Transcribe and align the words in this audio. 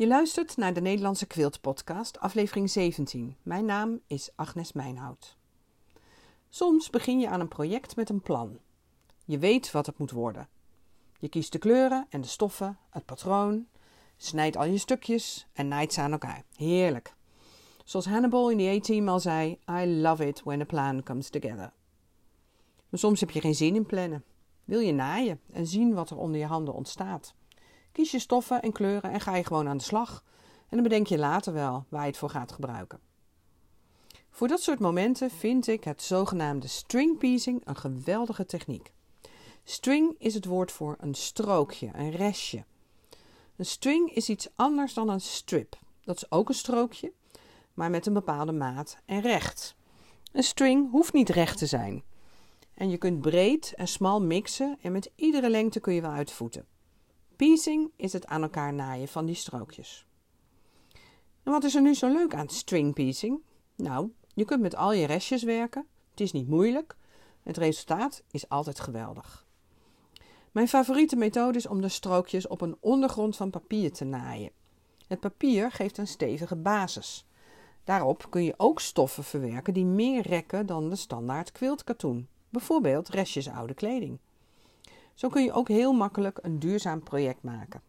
Je 0.00 0.06
luistert 0.06 0.56
naar 0.56 0.74
de 0.74 0.80
Nederlandse 0.80 1.26
Quilt 1.26 1.60
Podcast, 1.60 2.18
aflevering 2.18 2.70
17. 2.70 3.36
Mijn 3.42 3.64
naam 3.64 4.00
is 4.06 4.30
Agnes 4.34 4.72
Mijnhout. 4.72 5.36
Soms 6.48 6.90
begin 6.90 7.20
je 7.20 7.28
aan 7.28 7.40
een 7.40 7.48
project 7.48 7.96
met 7.96 8.08
een 8.08 8.20
plan. 8.20 8.58
Je 9.24 9.38
weet 9.38 9.70
wat 9.70 9.86
het 9.86 9.98
moet 9.98 10.10
worden. 10.10 10.48
Je 11.18 11.28
kiest 11.28 11.52
de 11.52 11.58
kleuren 11.58 12.06
en 12.10 12.20
de 12.20 12.26
stoffen, 12.26 12.78
het 12.90 13.04
patroon, 13.04 13.66
snijdt 14.16 14.56
al 14.56 14.64
je 14.64 14.78
stukjes 14.78 15.46
en 15.52 15.68
naait 15.68 15.92
ze 15.92 16.00
aan 16.00 16.12
elkaar. 16.12 16.44
Heerlijk. 16.56 17.14
Zoals 17.84 18.06
Hannibal 18.06 18.50
in 18.50 18.58
the 18.58 18.76
A-Team 18.76 19.08
al 19.08 19.20
zei: 19.20 19.58
I 19.70 19.86
love 19.86 20.26
it 20.26 20.42
when 20.42 20.60
a 20.60 20.64
plan 20.64 21.02
comes 21.02 21.30
together. 21.30 21.72
Maar 22.88 23.00
soms 23.00 23.20
heb 23.20 23.30
je 23.30 23.40
geen 23.40 23.54
zin 23.54 23.74
in 23.74 23.86
plannen. 23.86 24.24
Wil 24.64 24.80
je 24.80 24.92
naaien 24.92 25.40
en 25.52 25.66
zien 25.66 25.94
wat 25.94 26.10
er 26.10 26.18
onder 26.18 26.40
je 26.40 26.46
handen 26.46 26.74
ontstaat. 26.74 27.34
Kies 27.92 28.10
je 28.10 28.18
stoffen 28.18 28.62
en 28.62 28.72
kleuren 28.72 29.10
en 29.10 29.20
ga 29.20 29.36
je 29.36 29.44
gewoon 29.44 29.68
aan 29.68 29.76
de 29.76 29.82
slag. 29.82 30.24
En 30.68 30.76
dan 30.76 30.82
bedenk 30.82 31.06
je 31.06 31.18
later 31.18 31.52
wel 31.52 31.84
waar 31.88 32.00
je 32.00 32.06
het 32.06 32.16
voor 32.16 32.30
gaat 32.30 32.52
gebruiken. 32.52 33.00
Voor 34.30 34.48
dat 34.48 34.62
soort 34.62 34.78
momenten 34.78 35.30
vind 35.30 35.66
ik 35.66 35.84
het 35.84 36.02
zogenaamde 36.02 36.66
string 36.66 37.18
piecing 37.18 37.60
een 37.64 37.76
geweldige 37.76 38.46
techniek. 38.46 38.92
String 39.64 40.14
is 40.18 40.34
het 40.34 40.44
woord 40.44 40.72
voor 40.72 40.96
een 41.00 41.14
strookje, 41.14 41.90
een 41.94 42.10
restje. 42.10 42.64
Een 43.56 43.66
string 43.66 44.14
is 44.14 44.28
iets 44.28 44.48
anders 44.54 44.94
dan 44.94 45.08
een 45.08 45.20
strip. 45.20 45.78
Dat 46.04 46.16
is 46.16 46.30
ook 46.30 46.48
een 46.48 46.54
strookje, 46.54 47.12
maar 47.74 47.90
met 47.90 48.06
een 48.06 48.12
bepaalde 48.12 48.52
maat 48.52 48.98
en 49.04 49.20
recht. 49.20 49.74
Een 50.32 50.42
string 50.42 50.90
hoeft 50.90 51.12
niet 51.12 51.28
recht 51.28 51.58
te 51.58 51.66
zijn. 51.66 52.02
En 52.74 52.90
je 52.90 52.96
kunt 52.96 53.20
breed 53.20 53.72
en 53.76 53.88
smal 53.88 54.22
mixen 54.22 54.78
en 54.82 54.92
met 54.92 55.10
iedere 55.14 55.50
lengte 55.50 55.80
kun 55.80 55.94
je 55.94 56.00
wel 56.00 56.10
uitvoeten. 56.10 56.66
Piecing 57.40 57.90
is 57.96 58.12
het 58.12 58.26
aan 58.26 58.42
elkaar 58.42 58.72
naaien 58.72 59.08
van 59.08 59.26
die 59.26 59.34
strookjes. 59.34 60.06
En 61.42 61.52
wat 61.52 61.64
is 61.64 61.74
er 61.74 61.82
nu 61.82 61.94
zo 61.94 62.12
leuk 62.12 62.34
aan 62.34 62.48
string 62.48 62.94
piecing? 62.94 63.42
Nou, 63.76 64.10
je 64.34 64.44
kunt 64.44 64.60
met 64.60 64.74
al 64.76 64.92
je 64.92 65.06
restjes 65.06 65.42
werken. 65.42 65.86
Het 66.10 66.20
is 66.20 66.32
niet 66.32 66.48
moeilijk. 66.48 66.96
Het 67.42 67.56
resultaat 67.56 68.22
is 68.30 68.48
altijd 68.48 68.80
geweldig. 68.80 69.46
Mijn 70.52 70.68
favoriete 70.68 71.16
methode 71.16 71.58
is 71.58 71.66
om 71.66 71.80
de 71.80 71.88
strookjes 71.88 72.46
op 72.46 72.60
een 72.60 72.76
ondergrond 72.80 73.36
van 73.36 73.50
papier 73.50 73.92
te 73.92 74.04
naaien. 74.04 74.50
Het 75.06 75.20
papier 75.20 75.70
geeft 75.72 75.98
een 75.98 76.06
stevige 76.06 76.56
basis. 76.56 77.26
Daarop 77.84 78.26
kun 78.30 78.44
je 78.44 78.54
ook 78.56 78.80
stoffen 78.80 79.24
verwerken 79.24 79.74
die 79.74 79.86
meer 79.86 80.22
rekken 80.22 80.66
dan 80.66 80.90
de 80.90 80.96
standaard 80.96 81.52
quiltkatoen. 81.52 82.28
Bijvoorbeeld 82.48 83.08
restjes 83.08 83.48
oude 83.48 83.74
kleding. 83.74 84.18
Zo 85.20 85.28
kun 85.28 85.44
je 85.44 85.52
ook 85.52 85.68
heel 85.68 85.92
makkelijk 85.92 86.38
een 86.42 86.58
duurzaam 86.58 87.02
project 87.02 87.42
maken. 87.42 87.82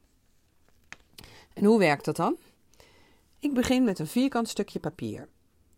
En 1.54 1.66
hoe 1.66 1.80
werkt 1.80 2.06
dat 2.06 2.16
dan? 2.16 2.36
Ik 3.40 3.54
begin 3.54 3.84
met 3.84 4.00
een 4.00 4.08
vierkant 4.08 4.50
stukje 4.50 4.80
papier. 4.80 5.28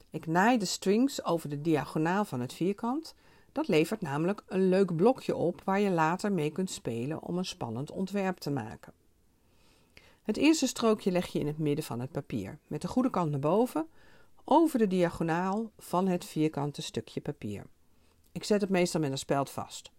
Ik 0.10 0.26
naai 0.26 0.58
de 0.58 0.66
strings 0.66 1.24
over 1.24 1.50
de 1.50 1.62
diagonaal 1.62 2.26
van 2.26 2.40
het 2.40 2.54
vierkant. 2.54 3.16
Dat 3.52 3.68
levert 3.68 4.02
namelijk 4.02 4.44
een 4.48 4.70
leuk 4.70 4.96
blokje 4.96 5.36
op 5.36 5.62
waar 5.64 5.80
je 5.80 5.90
later 5.90 6.32
mee 6.32 6.52
kunt 6.52 6.70
spelen 6.72 7.22
om 7.22 7.38
een 7.38 7.46
spannend 7.46 7.92
ontwerp 7.92 8.38
te 8.38 8.52
maken. 8.52 8.94
Het 10.24 10.38
eerste 10.38 10.68
strookje 10.68 11.12
leg 11.12 11.28
je 11.28 11.40
in 11.40 11.48
het 11.48 11.58
midden 11.58 11.86
van 11.86 12.00
het 12.00 12.12
papier, 12.12 12.60
met 12.68 12.82
de 12.82 12.88
goede 12.88 13.10
kant 13.10 13.32
naar 13.32 13.40
boven, 13.40 13.88
over 14.44 14.80
de 14.80 14.88
diagonaal 14.88 15.72
van 15.78 16.08
het 16.08 16.26
vierkante 16.26 16.82
stukje 16.82 17.22
papier. 17.22 17.66
Ik 18.32 18.44
zet 18.44 18.62
het 18.62 18.70
meestal 18.70 19.02
met 19.02 19.12
een 19.12 19.18
speld 19.18 19.50
vast. 19.50 19.93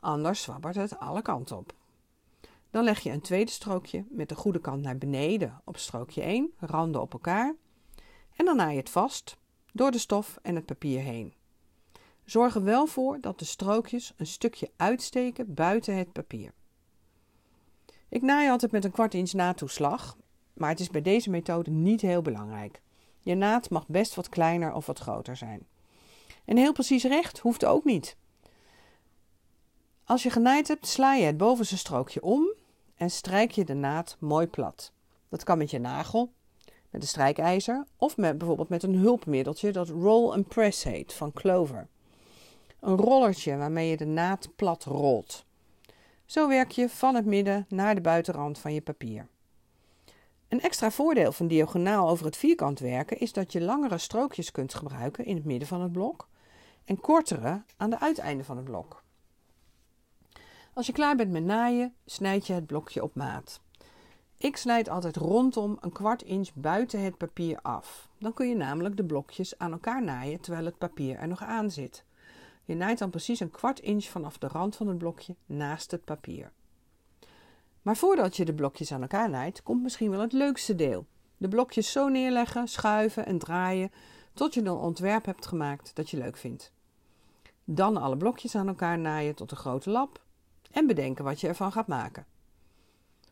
Anders 0.00 0.42
zwabbert 0.42 0.74
het 0.74 0.98
alle 0.98 1.22
kanten 1.22 1.56
op. 1.56 1.72
Dan 2.70 2.84
leg 2.84 3.00
je 3.00 3.10
een 3.10 3.20
tweede 3.20 3.50
strookje 3.50 4.04
met 4.08 4.28
de 4.28 4.34
goede 4.34 4.60
kant 4.60 4.82
naar 4.82 4.98
beneden 4.98 5.60
op 5.64 5.76
strookje 5.76 6.22
1, 6.22 6.52
randen 6.58 7.00
op 7.00 7.12
elkaar. 7.12 7.54
En 8.36 8.44
dan 8.44 8.56
naai 8.56 8.72
je 8.72 8.78
het 8.78 8.90
vast 8.90 9.36
door 9.72 9.90
de 9.90 9.98
stof 9.98 10.38
en 10.42 10.54
het 10.54 10.66
papier 10.66 11.00
heen. 11.00 11.34
Zorg 12.24 12.54
er 12.54 12.64
wel 12.64 12.86
voor 12.86 13.20
dat 13.20 13.38
de 13.38 13.44
strookjes 13.44 14.12
een 14.16 14.26
stukje 14.26 14.70
uitsteken 14.76 15.54
buiten 15.54 15.96
het 15.96 16.12
papier. 16.12 16.52
Ik 18.08 18.22
naai 18.22 18.50
altijd 18.50 18.72
met 18.72 18.84
een 18.84 18.90
kwart 18.90 19.14
inch 19.14 19.32
natoeslag, 19.32 20.16
maar 20.52 20.68
het 20.68 20.80
is 20.80 20.90
bij 20.90 21.02
deze 21.02 21.30
methode 21.30 21.70
niet 21.70 22.00
heel 22.00 22.22
belangrijk. 22.22 22.80
Je 23.20 23.34
naad 23.34 23.70
mag 23.70 23.88
best 23.88 24.14
wat 24.14 24.28
kleiner 24.28 24.72
of 24.72 24.86
wat 24.86 24.98
groter 24.98 25.36
zijn. 25.36 25.66
En 26.44 26.56
heel 26.56 26.72
precies 26.72 27.04
recht 27.04 27.38
hoeft 27.38 27.64
ook 27.64 27.84
niet. 27.84 28.16
Als 30.10 30.22
je 30.22 30.30
genaaid 30.30 30.68
hebt, 30.68 30.86
sla 30.86 31.14
je 31.14 31.24
het 31.24 31.36
bovenste 31.36 31.78
strookje 31.78 32.22
om 32.22 32.52
en 32.96 33.10
strijk 33.10 33.50
je 33.50 33.64
de 33.64 33.74
naad 33.74 34.16
mooi 34.18 34.46
plat. 34.46 34.92
Dat 35.28 35.44
kan 35.44 35.58
met 35.58 35.70
je 35.70 35.78
nagel, 35.78 36.32
met 36.90 37.02
een 37.02 37.08
strijkijzer 37.08 37.84
of 37.96 38.16
met, 38.16 38.38
bijvoorbeeld 38.38 38.68
met 38.68 38.82
een 38.82 38.94
hulpmiddeltje 38.94 39.72
dat 39.72 39.88
roll 39.88 40.30
and 40.32 40.48
press 40.48 40.84
heet 40.84 41.12
van 41.12 41.32
Clover. 41.32 41.88
Een 42.80 42.96
rollertje 42.96 43.56
waarmee 43.56 43.90
je 43.90 43.96
de 43.96 44.06
naad 44.06 44.48
plat 44.56 44.84
rolt. 44.84 45.44
Zo 46.26 46.48
werk 46.48 46.70
je 46.70 46.88
van 46.88 47.14
het 47.14 47.24
midden 47.24 47.66
naar 47.68 47.94
de 47.94 48.00
buitenrand 48.00 48.58
van 48.58 48.74
je 48.74 48.80
papier. 48.80 49.28
Een 50.48 50.60
extra 50.60 50.90
voordeel 50.90 51.32
van 51.32 51.46
diagonaal 51.46 52.08
over 52.08 52.24
het 52.24 52.36
vierkant 52.36 52.78
werken 52.78 53.18
is 53.18 53.32
dat 53.32 53.52
je 53.52 53.60
langere 53.60 53.98
strookjes 53.98 54.50
kunt 54.50 54.74
gebruiken 54.74 55.24
in 55.24 55.36
het 55.36 55.44
midden 55.44 55.68
van 55.68 55.80
het 55.80 55.92
blok 55.92 56.28
en 56.84 57.00
kortere 57.00 57.62
aan 57.76 57.90
de 57.90 58.00
uiteinden 58.00 58.46
van 58.46 58.56
het 58.56 58.64
blok. 58.64 59.02
Als 60.72 60.86
je 60.86 60.92
klaar 60.92 61.16
bent 61.16 61.30
met 61.30 61.44
naaien, 61.44 61.94
snijd 62.04 62.46
je 62.46 62.52
het 62.52 62.66
blokje 62.66 63.02
op 63.02 63.14
maat. 63.14 63.60
Ik 64.36 64.56
snijd 64.56 64.88
altijd 64.88 65.16
rondom 65.16 65.76
een 65.80 65.92
kwart 65.92 66.22
inch 66.22 66.48
buiten 66.54 67.02
het 67.02 67.16
papier 67.16 67.58
af. 67.62 68.08
Dan 68.18 68.32
kun 68.32 68.48
je 68.48 68.54
namelijk 68.54 68.96
de 68.96 69.04
blokjes 69.04 69.58
aan 69.58 69.72
elkaar 69.72 70.02
naaien 70.02 70.40
terwijl 70.40 70.64
het 70.64 70.78
papier 70.78 71.16
er 71.16 71.28
nog 71.28 71.42
aan 71.42 71.70
zit. 71.70 72.04
Je 72.64 72.74
naait 72.74 72.98
dan 72.98 73.10
precies 73.10 73.40
een 73.40 73.50
kwart 73.50 73.80
inch 73.80 74.04
vanaf 74.04 74.38
de 74.38 74.48
rand 74.48 74.76
van 74.76 74.88
het 74.88 74.98
blokje 74.98 75.34
naast 75.46 75.90
het 75.90 76.04
papier. 76.04 76.52
Maar 77.82 77.96
voordat 77.96 78.36
je 78.36 78.44
de 78.44 78.54
blokjes 78.54 78.92
aan 78.92 79.02
elkaar 79.02 79.30
naait, 79.30 79.62
komt 79.62 79.82
misschien 79.82 80.10
wel 80.10 80.20
het 80.20 80.32
leukste 80.32 80.74
deel. 80.74 81.06
De 81.36 81.48
blokjes 81.48 81.92
zo 81.92 82.08
neerleggen, 82.08 82.68
schuiven 82.68 83.26
en 83.26 83.38
draaien 83.38 83.90
tot 84.34 84.54
je 84.54 84.60
een 84.60 84.70
ontwerp 84.70 85.24
hebt 85.24 85.46
gemaakt 85.46 85.94
dat 85.94 86.10
je 86.10 86.16
leuk 86.16 86.36
vindt. 86.36 86.72
Dan 87.64 87.96
alle 87.96 88.16
blokjes 88.16 88.54
aan 88.54 88.68
elkaar 88.68 88.98
naaien 88.98 89.34
tot 89.34 89.50
een 89.50 89.56
grote 89.56 89.90
lap 89.90 90.20
en 90.70 90.86
bedenken 90.86 91.24
wat 91.24 91.40
je 91.40 91.48
ervan 91.48 91.72
gaat 91.72 91.86
maken. 91.86 92.26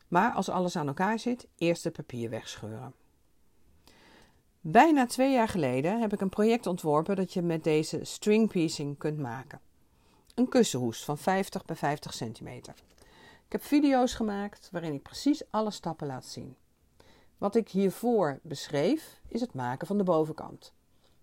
Maar 0.07 0.31
als 0.31 0.49
alles 0.49 0.75
aan 0.75 0.87
elkaar 0.87 1.19
zit, 1.19 1.47
eerst 1.57 1.83
het 1.83 1.93
papier 1.93 2.29
wegscheuren. 2.29 2.93
Bijna 4.61 5.05
twee 5.05 5.31
jaar 5.31 5.47
geleden 5.47 5.99
heb 6.01 6.13
ik 6.13 6.21
een 6.21 6.29
project 6.29 6.67
ontworpen 6.67 7.15
dat 7.15 7.33
je 7.33 7.41
met 7.41 7.63
deze 7.63 8.03
string 8.03 8.49
piecing 8.49 8.97
kunt 8.97 9.17
maken. 9.17 9.59
Een 10.35 10.49
kussenhoes 10.49 11.03
van 11.03 11.17
50 11.17 11.65
bij 11.65 11.75
50 11.75 12.13
centimeter. 12.13 12.73
Ik 13.45 13.51
heb 13.51 13.63
video's 13.63 14.13
gemaakt 14.13 14.69
waarin 14.71 14.93
ik 14.93 15.01
precies 15.01 15.51
alle 15.51 15.71
stappen 15.71 16.07
laat 16.07 16.25
zien. 16.25 16.55
Wat 17.37 17.55
ik 17.55 17.69
hiervoor 17.69 18.39
beschreef 18.43 19.19
is 19.27 19.41
het 19.41 19.53
maken 19.53 19.87
van 19.87 19.97
de 19.97 20.03
bovenkant. 20.03 20.73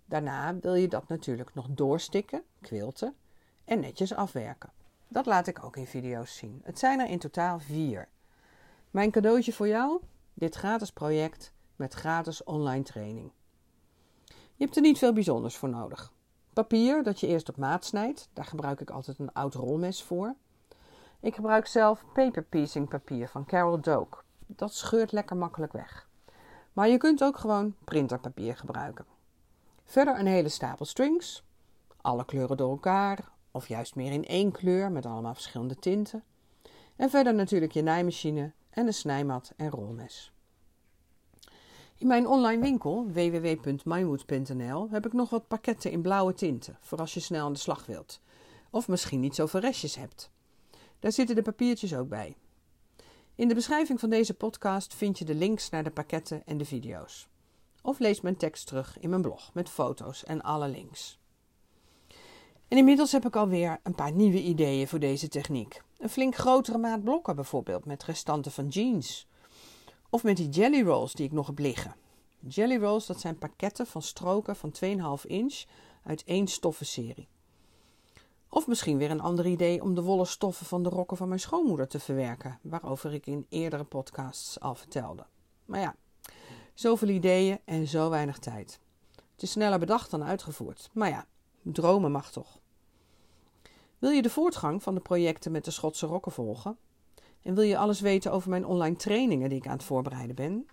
Daarna 0.05 0.59
wil 0.59 0.75
je 0.75 0.89
dat 0.89 1.09
natuurlijk 1.09 1.55
nog 1.55 1.67
doorstikken, 1.71 2.43
quilten 2.61 3.15
en 3.65 3.81
netjes 3.81 4.15
afwerken. 4.15 4.73
Dat 5.09 5.27
laat 5.27 5.47
ik 5.47 5.65
ook 5.65 5.77
in 5.77 5.87
video's 5.87 6.37
zien. 6.37 6.61
Het 6.65 6.79
zijn 6.79 7.01
er 7.01 7.09
in 7.09 7.19
totaal 7.19 7.59
vier. 7.59 8.09
Mijn 8.91 9.11
cadeautje 9.11 9.53
voor 9.53 9.69
jou: 9.69 10.01
dit 10.35 10.55
gratis 10.55 10.93
project 10.93 11.53
met 11.77 11.95
gratis 11.95 12.45
online 12.45 12.83
training. 12.83 13.31
Je 14.27 14.65
hebt 14.65 14.77
er 14.77 14.83
niet 14.83 14.99
veel 14.99 15.13
bijzonders 15.13 15.57
voor 15.57 15.69
nodig. 15.69 16.13
Papier 16.53 17.03
dat 17.03 17.21
je 17.21 17.27
eerst 17.27 17.49
op 17.49 17.57
maat 17.57 17.85
snijdt, 17.85 18.29
daar 18.33 18.45
gebruik 18.45 18.81
ik 18.81 18.91
altijd 18.91 19.19
een 19.19 19.33
oud 19.33 19.55
rolmes 19.55 20.03
voor. 20.03 20.35
Ik 21.21 21.35
gebruik 21.35 21.67
zelf 21.67 22.05
paper 22.13 22.43
piecing 22.43 22.89
papier 22.89 23.29
van 23.29 23.45
Carol 23.45 23.81
Doak. 23.81 24.25
Dat 24.47 24.75
scheurt 24.75 25.13
lekker 25.13 25.37
makkelijk 25.37 25.73
weg. 25.73 26.09
Maar 26.73 26.89
je 26.89 26.97
kunt 26.97 27.23
ook 27.23 27.39
gewoon 27.39 27.75
printerpapier 27.85 28.57
gebruiken. 28.57 29.07
Verder 29.85 30.19
een 30.19 30.27
hele 30.27 30.49
stapel 30.49 30.85
strings, 30.85 31.45
alle 32.01 32.25
kleuren 32.25 32.57
door 32.57 32.71
elkaar, 32.71 33.29
of 33.57 33.69
juist 33.69 33.95
meer 33.95 34.13
in 34.13 34.25
één 34.25 34.53
kleur 34.53 34.93
met 34.93 35.07
allemaal 35.07 35.35
verschillende 35.35 35.77
tinten. 35.77 36.25
En 36.97 37.11
verder 37.11 37.35
natuurlijk 37.35 37.73
je 37.73 37.83
naaimachine 37.83 38.53
en 38.71 38.87
een 38.87 38.95
snijmat 38.95 39.53
en 39.57 39.71
rolmes. 39.71 40.33
In 41.99 42.07
mijn 42.07 42.27
online 42.27 42.63
winkel 42.63 43.07
www.mywood.nl 43.07 44.91
heb 44.91 45.07
ik 45.07 45.13
nog 45.13 45.31
wat 45.31 45.49
pakketten 45.49 45.91
in 45.91 46.03
blauwe 46.03 46.35
tinten 46.35 46.79
voor 46.81 46.99
als 46.99 47.15
je 47.15 47.21
snel 47.21 47.45
aan 47.45 47.53
de 47.53 47.59
slag 47.59 47.87
wilt. 47.87 48.21
Of 48.71 48.89
misschien 48.89 49.21
niet 49.21 49.35
zoveel 49.35 49.61
restjes 49.61 49.97
hebt. 49.97 50.31
Daar 50.99 51.13
zitten 51.13 51.37
de 51.37 51.43
papiertjes 51.43 51.95
ook 51.95 52.09
bij. 52.09 52.37
In 53.35 53.49
de 53.49 53.55
beschrijving 53.55 54.01
van 54.01 54.11
deze 54.11 54.35
podcast 54.35 54.95
vind 54.95 55.19
je 55.19 55.25
de 55.25 55.35
links 55.35 55.71
naar 55.71 55.85
de 55.85 55.91
pakketten 55.91 56.43
en 56.47 56.59
de 56.59 56.65
video's. 56.65 57.29
Of 57.83 57.99
lees 57.99 58.21
mijn 58.21 58.37
tekst 58.37 58.67
terug 58.67 58.99
in 58.99 59.11
mijn 59.11 59.23
blog 59.23 59.51
met 59.55 59.69
foto's 59.69 60.25
en 60.25 60.43
alle 60.43 60.69
links. 60.69 61.19
En 62.69 62.79
inmiddels 62.79 63.13
heb 63.13 63.27
ik 63.27 63.37
alweer 63.37 63.81
een 63.83 63.95
paar 63.95 64.13
nieuwe 64.13 64.43
ideeën 64.43 64.89
voor 64.89 64.99
deze 64.99 65.29
techniek. 65.29 65.83
Een 65.99 66.09
flink 66.09 66.35
grotere 66.35 66.79
maat 66.79 67.05
blokken 67.05 67.35
bijvoorbeeld 67.35 67.85
met 67.85 68.05
restanten 68.05 68.53
van 68.53 68.69
jeans. 68.69 69.27
Of 70.11 70.23
met 70.23 70.37
die 70.37 70.49
jelly 70.49 70.83
rolls 70.83 71.13
die 71.13 71.27
ik 71.27 71.33
nog 71.33 71.47
heb 71.47 71.59
liggen. 71.59 71.95
Jelly 72.49 72.77
rolls, 72.77 73.07
dat 73.07 73.21
zijn 73.21 73.39
pakketten 73.39 73.87
van 73.87 74.03
stroken 74.03 74.57
van 74.57 74.75
2,5 75.21 75.27
inch 75.27 75.65
uit 76.03 76.25
één 76.25 76.47
stoffenserie. 76.47 77.29
Of 78.49 78.67
misschien 78.67 78.99
weer 78.99 79.11
een 79.11 79.21
ander 79.21 79.47
idee 79.47 79.83
om 79.83 79.95
de 79.95 80.03
wollen 80.03 80.27
stoffen 80.27 80.67
van 80.67 80.83
de 80.83 80.89
rokken 80.89 81.17
van 81.17 81.29
mijn 81.29 81.41
schoonmoeder 81.41 81.89
te 81.89 82.01
verwerken, 82.01 82.59
waarover 82.63 83.15
ik 83.15 83.27
in 83.27 83.47
eerdere 83.49 83.85
podcasts 83.85 84.61
al 84.61 84.75
vertelde. 84.75 85.27
Maar 85.65 85.81
ja, 85.81 85.97
zoveel 86.75 87.09
ideeën 87.09 87.59
en 87.65 87.87
zo 87.87 88.11
weinig 88.11 88.39
tijd. 88.39 88.81
Het 89.33 89.43
is 89.43 89.51
sneller 89.51 89.79
bedacht 89.79 90.11
dan 90.11 90.25
uitgevoerd. 90.25 90.91
Maar 90.93 91.09
ja, 91.09 91.27
dromen 91.73 92.11
mag 92.11 92.31
toch. 92.31 92.59
Wil 93.99 94.11
je 94.11 94.23
de 94.23 94.31
voortgang 94.31 94.83
van 94.83 94.95
de 94.95 95.01
projecten 95.01 95.53
met 95.53 95.65
de 95.65 95.71
Schotse 95.71 96.07
rokken 96.07 96.33
volgen? 96.33 96.79
En 97.43 97.55
wil 97.55 97.65
je 97.65 97.79
alles 97.79 98.01
weten 98.01 98.33
over 98.33 98.51
mijn 98.51 98.67
online 98.67 98.97
trainingen 98.97 99.49
die 99.49 99.59
ik 99.59 99.67
aan 99.67 99.73
het 99.73 99.85
voorbereiden 99.85 100.37
ben? 100.37 100.67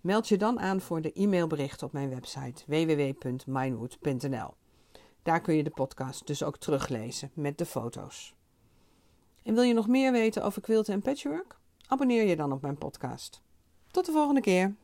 Meld 0.00 0.28
je 0.28 0.36
dan 0.36 0.60
aan 0.60 0.80
voor 0.80 1.00
de 1.00 1.12
e-mailbericht 1.12 1.82
op 1.82 1.92
mijn 1.92 2.08
website 2.08 2.64
www.minewood.nl. 2.66 4.54
Daar 5.22 5.40
kun 5.40 5.54
je 5.54 5.62
de 5.62 5.70
podcast 5.70 6.26
dus 6.26 6.42
ook 6.42 6.56
teruglezen 6.56 7.30
met 7.34 7.58
de 7.58 7.66
foto's. 7.66 8.34
En 9.42 9.54
wil 9.54 9.62
je 9.62 9.74
nog 9.74 9.88
meer 9.88 10.12
weten 10.12 10.44
over 10.44 10.62
quilten 10.62 10.94
en 10.94 11.02
patchwork? 11.02 11.58
Abonneer 11.86 12.26
je 12.26 12.36
dan 12.36 12.52
op 12.52 12.62
mijn 12.62 12.78
podcast. 12.78 13.42
Tot 13.90 14.06
de 14.06 14.12
volgende 14.12 14.40
keer. 14.40 14.74